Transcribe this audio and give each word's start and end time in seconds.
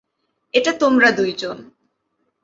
এটা 0.53 0.71
তোমরা 0.73 1.09
দুইজন। 1.11 1.57